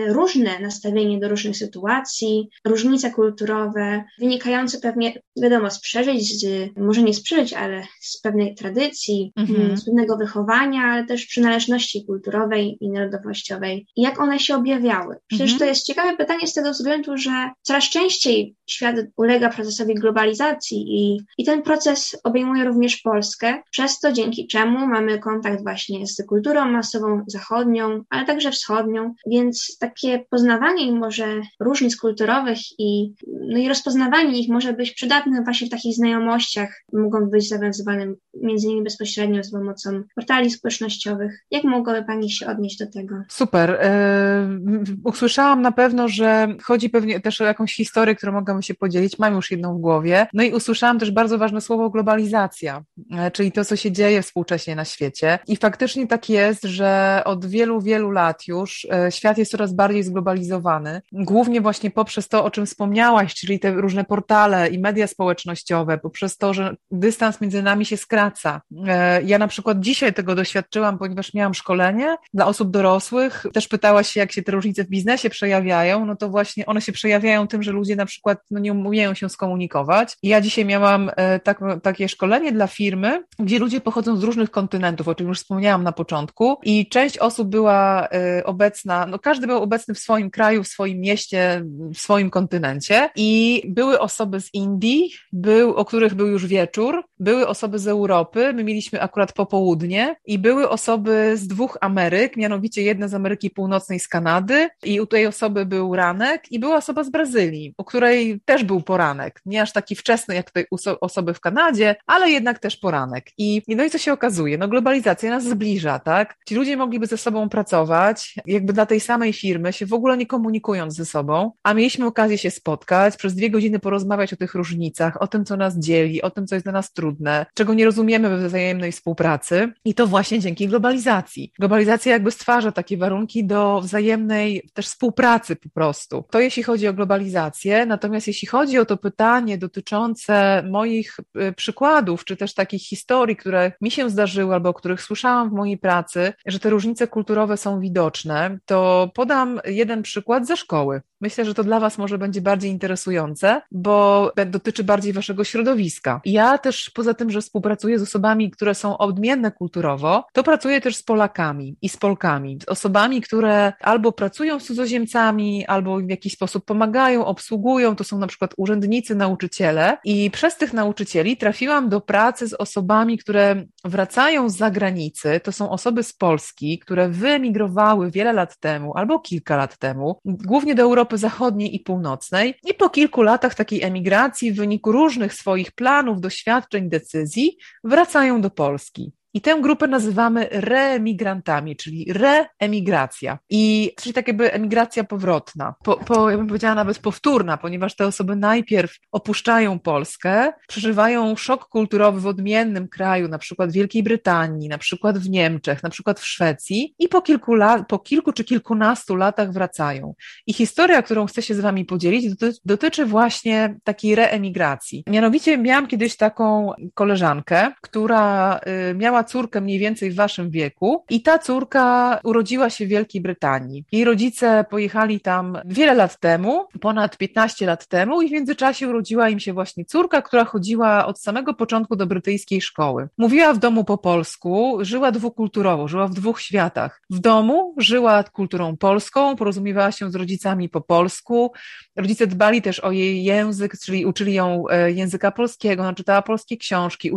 [0.07, 7.13] różne nastawienie do różnych sytuacji, różnice kulturowe, wynikające pewnie, wiadomo, z przeżyć, z, może nie
[7.13, 9.77] z przeżyć, ale z pewnej tradycji, mhm.
[9.77, 13.87] z pewnego wychowania, ale też przynależności kulturowej i narodowościowej.
[13.95, 15.15] I jak one się objawiały?
[15.27, 15.59] Przecież mhm.
[15.59, 21.21] to jest ciekawe pytanie z tego względu, że coraz częściej świat ulega procesowi globalizacji i,
[21.37, 26.71] i ten proces obejmuje również Polskę, przez to dzięki czemu mamy kontakt właśnie z kulturą
[26.71, 34.39] masową zachodnią, ale także wschodnią, więc takie poznawanie może różnic kulturowych i, no i rozpoznawanie
[34.39, 36.83] ich może być przydatne właśnie w takich znajomościach.
[36.93, 41.45] Mogą być zawiązywane między innymi bezpośrednio z pomocą portali społecznościowych.
[41.51, 43.15] Jak mogłaby Pani się odnieść do tego?
[43.29, 43.71] Super.
[43.71, 44.59] E,
[45.03, 49.19] usłyszałam na pewno, że chodzi pewnie też o jakąś historię, którą mogę się podzielić.
[49.19, 50.27] Mam już jedną w głowie.
[50.33, 54.75] No i usłyszałam też bardzo ważne słowo globalizacja, e, czyli to, co się dzieje współcześnie
[54.75, 55.39] na świecie.
[55.47, 60.03] I faktycznie tak jest, że od wielu, wielu lat już e, świat jest coraz bardziej
[60.03, 65.97] zglobalizowany, głównie właśnie poprzez to, o czym wspomniałaś, czyli te różne portale i media społecznościowe,
[65.97, 68.61] poprzez to, że dystans między nami się skraca.
[68.87, 73.45] E, ja na przykład dzisiaj tego doświadczyłam, ponieważ miałam szkolenie dla osób dorosłych.
[73.53, 76.05] Też pytałaś się, jak się te różnice w biznesie przejawiają.
[76.05, 79.29] No to właśnie one się przejawiają tym, że ludzie na przykład no, nie umieją się
[79.29, 80.17] skomunikować.
[80.23, 84.51] I ja dzisiaj miałam e, tak, takie szkolenie dla firmy, gdzie ludzie pochodzą z różnych
[84.51, 86.57] kontynentów, o czym już wspomniałam na początku.
[86.63, 90.99] I część osób była e, obecna, no każdy był obecny w swoim kraju, w swoim
[90.99, 91.63] mieście,
[91.93, 97.47] w swoim kontynencie i były osoby z Indii, był, o których był już wieczór, były
[97.47, 103.07] osoby z Europy, my mieliśmy akurat popołudnie i były osoby z dwóch Ameryk, mianowicie jedna
[103.07, 107.09] z Ameryki Północnej z Kanady i u tej osoby był ranek i była osoba z
[107.09, 110.65] Brazylii, u której też był poranek, nie aż taki wczesny jak tutaj
[111.01, 113.25] osoby w Kanadzie, ale jednak też poranek.
[113.37, 114.57] I no i co się okazuje?
[114.57, 116.35] No globalizacja nas zbliża, tak?
[116.47, 120.25] Ci ludzie mogliby ze sobą pracować, jakby dla tej samej firmy, się w ogóle nie
[120.25, 125.21] komunikując ze sobą, a mieliśmy okazję się spotkać, przez dwie godziny porozmawiać o tych różnicach,
[125.21, 128.29] o tym, co nas dzieli, o tym, co jest dla nas trudne, czego nie rozumiemy
[128.29, 131.51] we wzajemnej współpracy i to właśnie dzięki globalizacji.
[131.59, 136.25] Globalizacja jakby stwarza takie warunki do wzajemnej też współpracy po prostu.
[136.31, 141.17] To jeśli chodzi o globalizację, natomiast jeśli chodzi o to pytanie dotyczące moich
[141.49, 145.53] y, przykładów, czy też takich historii, które mi się zdarzyły albo o których słyszałam w
[145.53, 151.01] mojej pracy, że te różnice kulturowe są widoczne, to podam jeden przykład ze szkoły.
[151.21, 156.21] Myślę, że to dla Was może będzie bardziej interesujące, bo dotyczy bardziej Waszego środowiska.
[156.25, 160.95] Ja też poza tym, że współpracuję z osobami, które są odmienne kulturowo, to pracuję też
[160.95, 166.33] z Polakami i z Polkami, z osobami, które albo pracują z cudzoziemcami, albo w jakiś
[166.33, 167.95] sposób pomagają, obsługują.
[167.95, 169.97] To są na przykład urzędnicy, nauczyciele.
[170.05, 175.39] I przez tych nauczycieli trafiłam do pracy z osobami, które wracają z zagranicy.
[175.43, 180.75] To są osoby z Polski, które wyemigrowały wiele lat temu albo kilka lat temu, głównie
[180.75, 182.55] do Europy Zachodniej i Północnej.
[182.63, 188.49] I po kilku latach takiej emigracji, w wyniku różnych swoich planów, doświadczeń, decyzji, wracają do
[188.49, 189.13] Polski.
[189.35, 193.39] I tę grupę nazywamy reemigrantami, czyli reemigracja.
[193.49, 195.75] I czyli tak jakby emigracja powrotna.
[195.83, 201.65] Po, po, ja bym powiedziała nawet powtórna, ponieważ te osoby najpierw opuszczają Polskę, przeżywają szok
[201.69, 206.19] kulturowy w odmiennym kraju, na przykład w Wielkiej Brytanii, na przykład w Niemczech, na przykład
[206.19, 210.13] w Szwecji i po kilku, lat, po kilku czy kilkunastu latach wracają.
[210.47, 215.03] I historia, którą chcę się z Wami podzielić, dotyczy, właśnie takiej reemigracji.
[215.07, 218.59] Mianowicie miałam kiedyś taką koleżankę, która
[218.91, 223.21] y, miała córkę mniej więcej w waszym wieku i ta córka urodziła się w Wielkiej
[223.21, 223.85] Brytanii.
[223.91, 229.29] Jej rodzice pojechali tam wiele lat temu, ponad 15 lat temu i w międzyczasie urodziła
[229.29, 233.07] im się właśnie córka, która chodziła od samego początku do brytyjskiej szkoły.
[233.17, 237.01] Mówiła w domu po polsku, żyła dwukulturowo, żyła w dwóch światach.
[237.09, 241.51] W domu żyła kulturą polską, porozumiewała się z rodzicami po polsku.
[241.95, 246.57] Rodzice dbali też o jej język, czyli uczyli ją e, języka polskiego, ona czytała polskie
[246.57, 247.11] książki,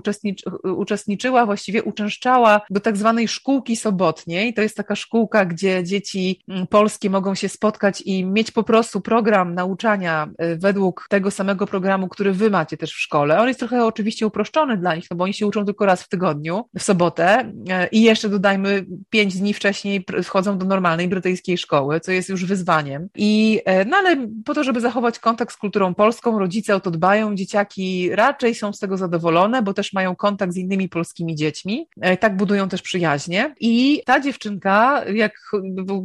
[0.65, 4.55] uczestniczyła właściwie uczęszczała do tak zwanej szkółki sobotniej.
[4.55, 9.01] To jest taka szkółka, gdzie dzieci mm, polskie mogą się spotkać i mieć po prostu
[9.01, 13.41] program nauczania y, według tego samego programu, który wy macie też w szkole.
[13.41, 16.09] On jest trochę oczywiście uproszczony dla nich, no bo oni się uczą tylko raz w
[16.09, 22.01] tygodniu, w sobotę y, i jeszcze dodajmy pięć dni wcześniej wchodzą do normalnej brytyjskiej szkoły,
[22.01, 23.09] co jest już wyzwaniem.
[23.17, 26.91] I, y, no ale po to, żeby zachować kontakt z kulturą polską, rodzice o to
[26.91, 31.88] dbają, dzieciaki raczej są z tego zadowolone, bo też mają kontakt z innymi polskimi dziećmi.
[32.01, 33.55] E, tak budują też przyjaźnie.
[33.61, 35.33] I ta dziewczynka, jak,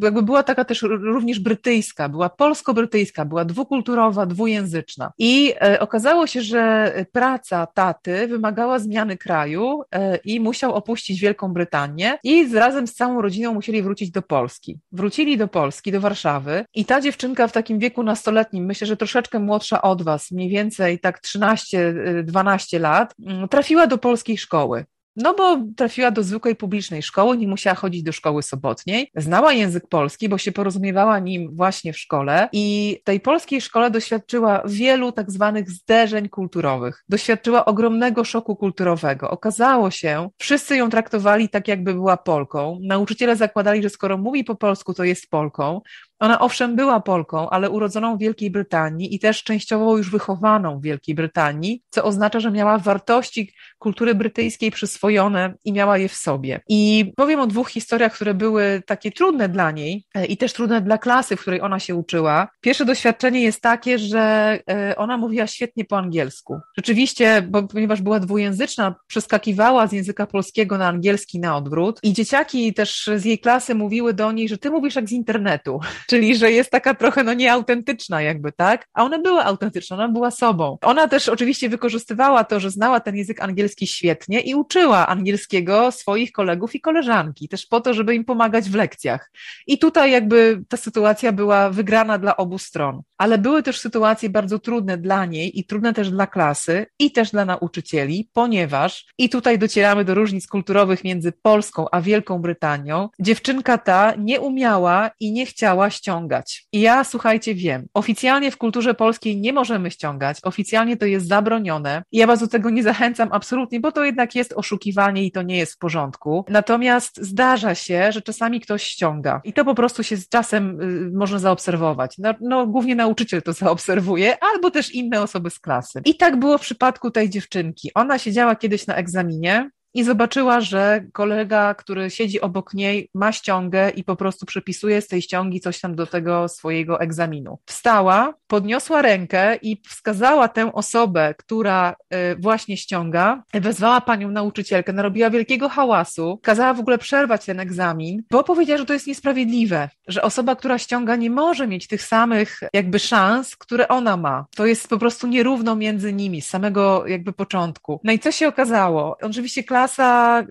[0.03, 5.11] jakby była taka też również brytyjska, była polsko-brytyjska, była dwukulturowa, dwujęzyczna.
[5.17, 11.53] I e, okazało się, że praca taty wymagała zmiany kraju e, i musiał opuścić Wielką
[11.53, 14.79] Brytanię i razem z całą rodziną musieli wrócić do Polski.
[14.91, 19.39] Wrócili do Polski, do Warszawy i ta dziewczynka w takim wieku nastoletnim, myślę, że troszeczkę
[19.39, 23.15] młodsza od was, mniej więcej tak 13-12 lat,
[23.49, 24.85] trafiła do polskiej szkoły.
[25.15, 29.87] No bo trafiła do zwykłej publicznej szkoły, nie musiała chodzić do szkoły sobotniej, znała język
[29.87, 35.11] polski, bo się porozumiewała nim właśnie w szkole i w tej polskiej szkole doświadczyła wielu
[35.11, 37.03] tak zwanych zderzeń kulturowych.
[37.09, 39.29] Doświadczyła ogromnego szoku kulturowego.
[39.29, 42.79] Okazało się, wszyscy ją traktowali tak, jakby była Polką.
[42.81, 45.81] Nauczyciele zakładali, że skoro mówi po polsku, to jest Polką.
[46.23, 50.83] Ona owszem była Polką, ale urodzoną w Wielkiej Brytanii i też częściowo już wychowaną w
[50.83, 56.61] Wielkiej Brytanii, co oznacza, że miała wartości kultury brytyjskiej przyswojone i miała je w sobie.
[56.69, 60.81] I powiem o dwóch historiach, które były takie trudne dla niej e, i też trudne
[60.81, 62.47] dla klasy, w której ona się uczyła.
[62.61, 66.59] Pierwsze doświadczenie jest takie, że e, ona mówiła świetnie po angielsku.
[66.77, 72.73] Rzeczywiście, bo ponieważ była dwujęzyczna, przeskakiwała z języka polskiego na angielski na odwrót i dzieciaki
[72.73, 75.79] też z jej klasy mówiły do niej, że ty mówisz jak z internetu,
[76.13, 78.87] czyli że jest taka trochę no nieautentyczna jakby, tak?
[78.93, 80.77] A ona była autentyczna, ona była sobą.
[80.81, 86.31] Ona też oczywiście wykorzystywała to, że znała ten język angielski świetnie i uczyła angielskiego swoich
[86.31, 89.31] kolegów i koleżanki, też po to, żeby im pomagać w lekcjach.
[89.67, 93.01] I tutaj jakby ta sytuacja była wygrana dla obu stron.
[93.23, 97.31] Ale były też sytuacje bardzo trudne dla niej i trudne też dla klasy i też
[97.31, 103.77] dla nauczycieli, ponieważ, i tutaj docieramy do różnic kulturowych między Polską a Wielką Brytanią, dziewczynka
[103.77, 106.67] ta nie umiała i nie chciała ściągać.
[106.73, 112.03] I ja, słuchajcie, wiem, oficjalnie w kulturze polskiej nie możemy ściągać, oficjalnie to jest zabronione.
[112.11, 115.41] I ja was do tego nie zachęcam absolutnie, bo to jednak jest oszukiwanie i to
[115.41, 116.45] nie jest w porządku.
[116.49, 121.11] Natomiast zdarza się, że czasami ktoś ściąga i to po prostu się z czasem y,
[121.17, 122.15] można zaobserwować.
[122.17, 126.01] No, no głównie nauczyciel to zaobserwuje, albo też inne osoby z klasy.
[126.05, 127.91] I tak było w przypadku tej dziewczynki.
[127.95, 133.89] Ona siedziała kiedyś na egzaminie, i zobaczyła, że kolega, który siedzi obok niej, ma ściągę
[133.89, 137.59] i po prostu przepisuje z tej ściągi coś tam do tego swojego egzaminu.
[137.65, 145.29] Wstała, podniosła rękę i wskazała tę osobę, która y, właśnie ściąga, wezwała panią nauczycielkę, narobiła
[145.29, 150.21] wielkiego hałasu, kazała w ogóle przerwać ten egzamin, bo powiedziała, że to jest niesprawiedliwe, że
[150.21, 154.45] osoba, która ściąga, nie może mieć tych samych jakby szans, które ona ma.
[154.55, 157.99] To jest po prostu nierówno między nimi z samego jakby początku.
[158.03, 159.17] No i co się okazało?
[159.21, 160.43] Oczywiście Klara klasa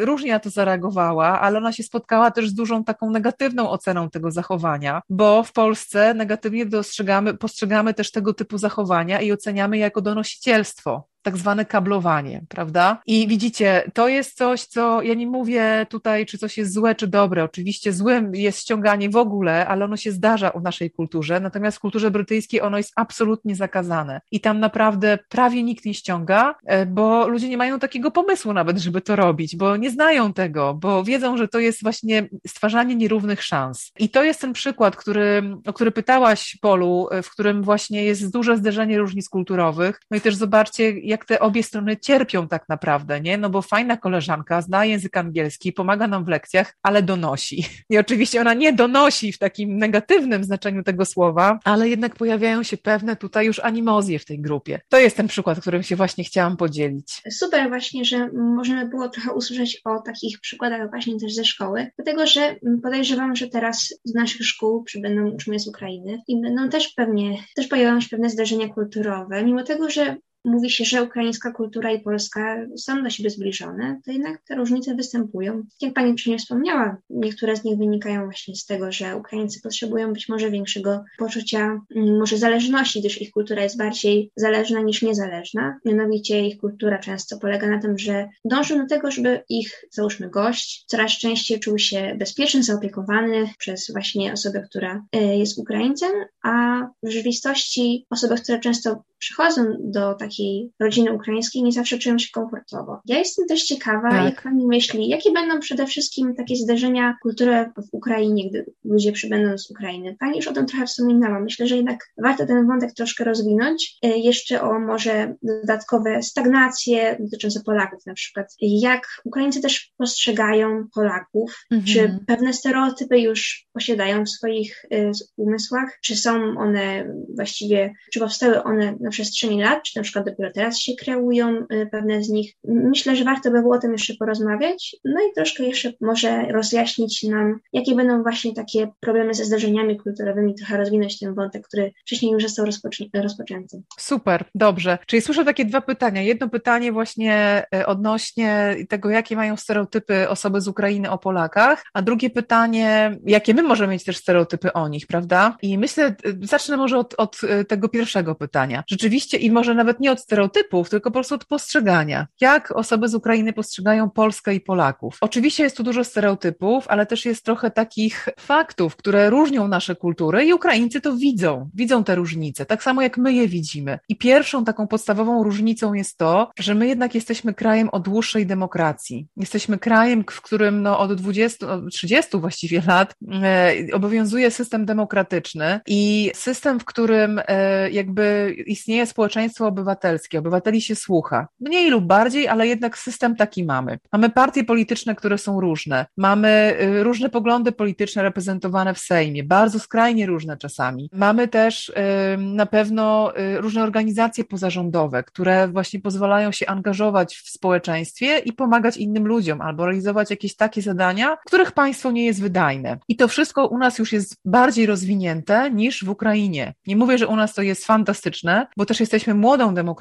[0.00, 4.10] y, różnie na to zareagowała, ale ona się spotkała też z dużą taką negatywną oceną
[4.10, 10.00] tego zachowania, bo w Polsce negatywnie dostrzegamy, postrzegamy też tego typu zachowania i oceniamy jako
[10.00, 13.02] donosicielstwo tak zwane kablowanie, prawda?
[13.06, 17.06] I widzicie, to jest coś, co ja nie mówię tutaj, czy coś jest złe, czy
[17.06, 17.44] dobre.
[17.44, 21.40] Oczywiście złym jest ściąganie w ogóle, ale ono się zdarza w naszej kulturze.
[21.40, 24.20] Natomiast w kulturze brytyjskiej ono jest absolutnie zakazane.
[24.30, 28.78] I tam naprawdę prawie nikt nie ściąga, e, bo ludzie nie mają takiego pomysłu nawet,
[28.78, 33.42] żeby to robić, bo nie znają tego, bo wiedzą, że to jest właśnie stwarzanie nierównych
[33.42, 33.92] szans.
[33.98, 38.32] I to jest ten przykład, który, o który pytałaś, Polu, e, w którym właśnie jest
[38.32, 40.00] duże zderzenie różnic kulturowych.
[40.10, 43.38] No i też zobaczcie, jak te obie strony cierpią tak naprawdę, nie?
[43.38, 47.64] No bo fajna koleżanka zna język angielski, pomaga nam w lekcjach, ale donosi.
[47.90, 52.76] I oczywiście ona nie donosi w takim negatywnym znaczeniu tego słowa, ale jednak pojawiają się
[52.76, 54.80] pewne tutaj już animozje w tej grupie.
[54.88, 57.22] To jest ten przykład, którym się właśnie chciałam podzielić.
[57.30, 62.26] Super właśnie, że możemy było trochę usłyszeć o takich przykładach właśnie też ze szkoły, dlatego
[62.26, 67.38] że podejrzewam, że teraz z naszych szkół przybędą uczniowie z Ukrainy i będą też pewnie,
[67.56, 72.00] też pojawią się pewne zdarzenia kulturowe, mimo tego, że mówi się, że ukraińska kultura i
[72.00, 75.62] polska są do siebie zbliżone, to jednak te różnice występują.
[75.80, 80.28] Jak Pani wcześniej wspomniała, niektóre z nich wynikają właśnie z tego, że Ukraińcy potrzebują być
[80.28, 85.78] może większego poczucia, mm, może zależności, gdyż ich kultura jest bardziej zależna niż niezależna.
[85.84, 90.84] Mianowicie ich kultura często polega na tym, że dążą do tego, żeby ich, załóżmy, gość
[90.86, 96.10] coraz częściej czuł się bezpieczny, zaopiekowany przez właśnie osobę, która e, jest Ukraińcem,
[96.42, 102.28] a w rzeczywistości osoby, które często przychodzą do takiej rodziny ukraińskiej, nie zawsze czują się
[102.32, 103.00] komfortowo.
[103.06, 104.24] Ja jestem też ciekawa, tak.
[104.24, 109.58] jak Pani myśli, jakie będą przede wszystkim takie zdarzenia kulturowe w Ukrainie, gdy ludzie przybędą
[109.58, 110.16] z Ukrainy.
[110.20, 111.40] Pani już o tym trochę wspominała.
[111.40, 113.98] Myślę, że jednak warto ten wątek troszkę rozwinąć.
[114.02, 118.54] E, jeszcze o może dodatkowe stagnacje dotyczące Polaków na przykład.
[118.60, 121.66] Jak Ukraińcy też postrzegają Polaków?
[121.70, 121.86] Mhm.
[121.86, 125.98] Czy pewne stereotypy już posiadają w swoich y, umysłach?
[126.02, 130.78] Czy są one właściwie, czy powstały one na przestrzeni lat, czy na przykład dopiero teraz
[130.78, 132.54] się kreują y, pewne z nich.
[132.64, 137.22] Myślę, że warto by było o tym jeszcze porozmawiać, no i troszkę jeszcze może rozjaśnić
[137.22, 142.32] nam, jakie będą właśnie takie problemy ze zdarzeniami kulturowymi, trochę rozwinąć ten wątek, który wcześniej
[142.32, 142.66] już został
[143.14, 143.82] rozpoczęty.
[143.98, 144.98] Super, dobrze.
[145.06, 146.22] Czyli słyszę takie dwa pytania.
[146.22, 152.02] Jedno pytanie właśnie e, odnośnie tego, jakie mają stereotypy osoby z Ukrainy o Polakach, a
[152.02, 155.56] drugie pytanie, jakie my możemy mieć też stereotypy o nich, prawda?
[155.62, 158.84] I myślę, e, zacznę może od, od tego pierwszego pytania.
[158.90, 162.26] Rzeczywiście i może nawet nie od stereotypów, tylko po prostu od postrzegania.
[162.40, 165.18] Jak osoby z Ukrainy postrzegają Polskę i Polaków?
[165.20, 170.44] Oczywiście jest tu dużo stereotypów, ale też jest trochę takich faktów, które różnią nasze kultury
[170.44, 173.98] i Ukraińcy to widzą, widzą te różnice, tak samo jak my je widzimy.
[174.08, 179.26] I pierwszą taką podstawową różnicą jest to, że my jednak jesteśmy krajem o dłuższej demokracji.
[179.36, 186.30] Jesteśmy krajem, w którym no, od 20, 30 właściwie lat e, obowiązuje system demokratyczny i
[186.34, 190.03] system, w którym e, jakby istnieje społeczeństwo obywatelskie,
[190.38, 191.48] obywateli się słucha.
[191.60, 193.98] Mniej lub bardziej, ale jednak system taki mamy.
[194.12, 196.06] Mamy partie polityczne, które są różne.
[196.16, 201.10] Mamy y, różne poglądy polityczne reprezentowane w Sejmie, bardzo skrajnie różne czasami.
[201.12, 201.92] Mamy też
[202.38, 208.96] na pewno y, różne organizacje pozarządowe, które właśnie pozwalają się angażować w społeczeństwie i pomagać
[208.96, 212.98] innym ludziom, albo realizować jakieś takie zadania, których państwo nie jest wydajne.
[213.08, 216.74] I to wszystko u nas już jest bardziej rozwinięte niż w Ukrainie.
[216.86, 219.93] Nie mówię, że u nas to jest fantastyczne, bo też jesteśmy młodą demokracją,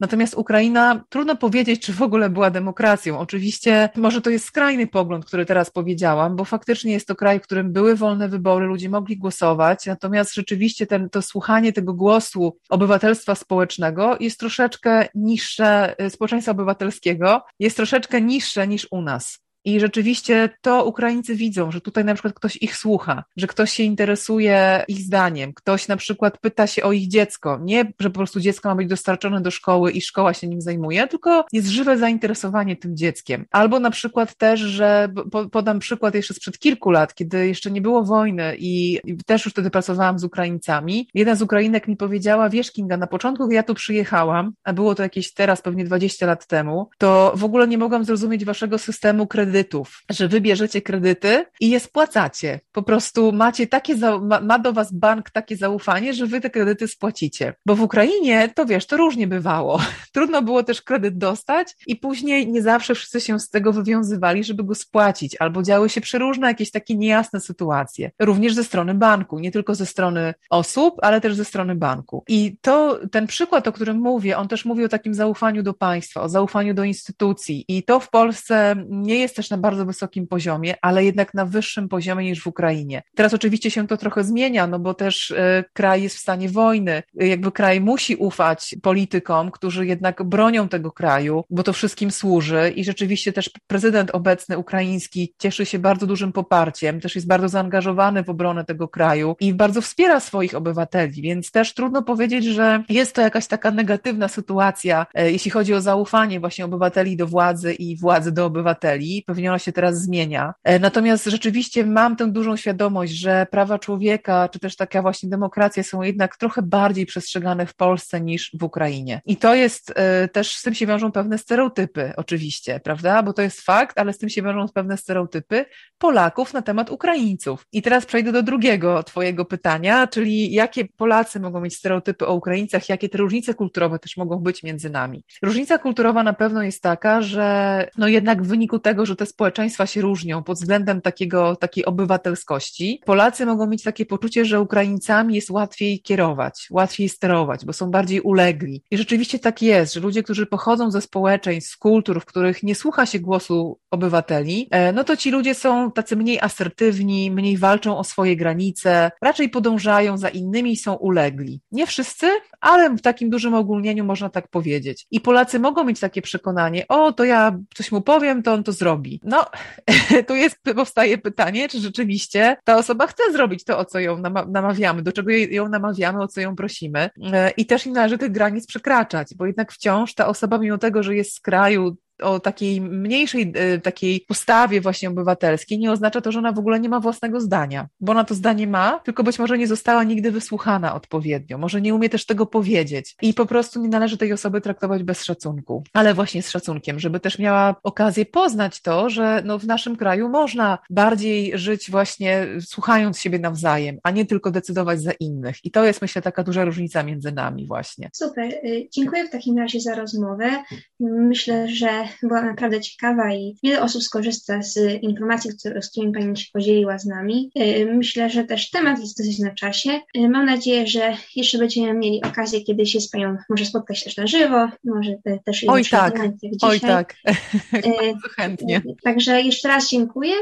[0.00, 3.18] natomiast Ukraina, trudno powiedzieć, czy w ogóle była demokracją.
[3.18, 7.42] Oczywiście, może to jest skrajny pogląd, który teraz powiedziałam, bo faktycznie jest to kraj, w
[7.42, 13.34] którym były wolne wybory, ludzie mogli głosować, natomiast rzeczywiście ten, to słuchanie tego głosu obywatelstwa
[13.34, 19.42] społecznego jest troszeczkę niższe, y, społeczeństwa obywatelskiego, jest troszeczkę niższe niż u nas.
[19.64, 23.82] I rzeczywiście to Ukraińcy widzą, że tutaj na przykład ktoś ich słucha, że ktoś się
[23.82, 27.58] interesuje ich zdaniem, ktoś na przykład pyta się o ich dziecko.
[27.62, 31.06] Nie, że po prostu dziecko ma być dostarczone do szkoły i szkoła się nim zajmuje,
[31.06, 33.46] tylko jest żywe zainteresowanie tym dzieckiem.
[33.50, 35.08] Albo na przykład też, że
[35.52, 39.70] podam przykład jeszcze sprzed kilku lat, kiedy jeszcze nie było wojny i też już wtedy
[39.70, 41.08] pracowałam z Ukraińcami.
[41.14, 44.94] Jedna z Ukrainek mi powiedziała, wiesz Kinga, na początku, gdy ja tu przyjechałam, a było
[44.94, 49.26] to jakieś teraz pewnie 20 lat temu, to w ogóle nie mogłam zrozumieć waszego systemu
[49.26, 52.60] kredytu kredytów, że wybierzecie kredyty i je spłacacie.
[52.72, 56.88] Po prostu macie takie, ma, ma do was bank takie zaufanie, że wy te kredyty
[56.88, 57.54] spłacicie.
[57.66, 59.80] Bo w Ukrainie, to wiesz, to różnie bywało.
[60.14, 64.64] Trudno było też kredyt dostać i później nie zawsze wszyscy się z tego wywiązywali, żeby
[64.64, 68.10] go spłacić, albo działy się przeróżne jakieś takie niejasne sytuacje.
[68.18, 72.24] Również ze strony banku, nie tylko ze strony osób, ale też ze strony banku.
[72.28, 76.22] I to, ten przykład, o którym mówię, on też mówi o takim zaufaniu do państwa,
[76.22, 80.74] o zaufaniu do instytucji i to w Polsce nie jest też na bardzo wysokim poziomie,
[80.82, 83.02] ale jednak na wyższym poziomie niż w Ukrainie.
[83.14, 87.02] Teraz oczywiście się to trochę zmienia, no bo też y, kraj jest w stanie wojny,
[87.14, 92.84] jakby kraj musi ufać politykom, którzy jednak bronią tego kraju, bo to wszystkim służy i
[92.84, 98.30] rzeczywiście też prezydent obecny ukraiński cieszy się bardzo dużym poparciem, też jest bardzo zaangażowany w
[98.30, 103.20] obronę tego kraju i bardzo wspiera swoich obywateli, więc też trudno powiedzieć, że jest to
[103.20, 108.32] jakaś taka negatywna sytuacja, y, jeśli chodzi o zaufanie właśnie obywateli do władzy i władzy
[108.32, 109.24] do obywateli.
[109.32, 110.54] Pewnie ona się teraz zmienia.
[110.80, 116.02] Natomiast rzeczywiście mam tę dużą świadomość, że prawa człowieka, czy też taka właśnie demokracja są
[116.02, 119.20] jednak trochę bardziej przestrzegane w Polsce niż w Ukrainie.
[119.26, 123.22] I to jest e, też, z tym się wiążą pewne stereotypy, oczywiście, prawda?
[123.22, 125.64] Bo to jest fakt, ale z tym się wiążą pewne stereotypy
[125.98, 127.66] Polaków na temat Ukraińców.
[127.72, 132.88] I teraz przejdę do drugiego Twojego pytania, czyli jakie Polacy mogą mieć stereotypy o Ukraińcach,
[132.88, 135.24] jakie te różnice kulturowe też mogą być między nami.
[135.42, 139.86] Różnica kulturowa na pewno jest taka, że no jednak w wyniku tego, że te społeczeństwa
[139.86, 145.50] się różnią pod względem takiego, takiej obywatelskości, Polacy mogą mieć takie poczucie, że Ukraińcami jest
[145.50, 148.82] łatwiej kierować, łatwiej sterować, bo są bardziej ulegli.
[148.90, 152.74] I rzeczywiście tak jest, że ludzie, którzy pochodzą ze społeczeństw, z kultur, w których nie
[152.74, 157.98] słucha się głosu obywateli, e, no to ci ludzie są tacy mniej asertywni, mniej walczą
[157.98, 161.60] o swoje granice, raczej podążają za innymi są ulegli.
[161.72, 162.26] Nie wszyscy,
[162.60, 165.06] ale w takim dużym ogólnieniu można tak powiedzieć.
[165.10, 168.72] I Polacy mogą mieć takie przekonanie, o, to ja coś mu powiem, to on to
[168.72, 169.11] zrobi.
[169.22, 169.46] No,
[170.28, 175.02] tu jest, powstaje pytanie, czy rzeczywiście ta osoba chce zrobić to, o co ją namawiamy,
[175.02, 177.10] do czego ją namawiamy, o co ją prosimy.
[177.32, 181.02] E, I też nie należy tych granic przekraczać, bo jednak wciąż ta osoba, mimo tego,
[181.02, 186.32] że jest z kraju o takiej mniejszej e, takiej postawie właśnie obywatelskiej, nie oznacza to,
[186.32, 189.38] że ona w ogóle nie ma własnego zdania, bo ona to zdanie ma, tylko być
[189.38, 193.80] może nie została nigdy wysłuchana odpowiednio, może nie umie też tego powiedzieć i po prostu
[193.80, 198.26] nie należy tej osoby traktować bez szacunku, ale właśnie z szacunkiem, żeby też miała okazję
[198.26, 204.10] poznać to, że no w naszym kraju można bardziej żyć właśnie słuchając siebie nawzajem, a
[204.10, 208.10] nie tylko decydować za innych i to jest myślę taka duża różnica między nami właśnie.
[208.14, 210.62] Super, y, dziękuję w takim razie za rozmowę.
[211.00, 215.50] Myślę, że była naprawdę ciekawa i wiele osób skorzysta z informacji,
[215.80, 217.50] z którymi Pani się podzieliła z nami.
[217.54, 219.90] E, myślę, że też temat jest dosyć na czasie.
[219.90, 224.16] E, mam nadzieję, że jeszcze będziemy mieli okazję kiedyś się z Panią może spotkać też
[224.16, 226.14] na żywo, może też Oj tak,
[226.62, 227.14] oj tak,
[227.72, 228.76] bardzo chętnie.
[228.76, 230.34] E, także jeszcze raz dziękuję,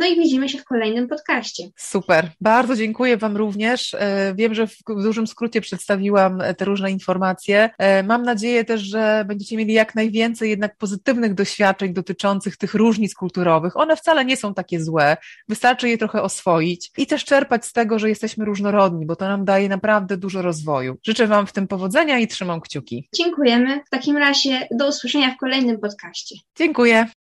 [0.00, 1.64] no i widzimy się w kolejnym podcaście.
[1.76, 3.96] Super, bardzo dziękuję Wam również.
[4.34, 7.70] Wiem, że w dużym skrócie przedstawiłam te różne informacje.
[8.04, 13.76] Mam nadzieję też, że będziecie mieli jak najwięcej jednak pozytywnych doświadczeń dotyczących tych różnic kulturowych.
[13.76, 15.16] One wcale nie są takie złe,
[15.48, 19.44] wystarczy je trochę oswoić i też czerpać z tego, że jesteśmy różnorodni, bo to nam
[19.44, 20.96] daje naprawdę dużo rozwoju.
[21.06, 23.08] Życzę Wam w tym powodzenia i trzymam kciuki.
[23.16, 23.80] Dziękujemy.
[23.86, 26.34] W takim razie do usłyszenia w kolejnym podcaście.
[26.56, 27.08] Dziękuję.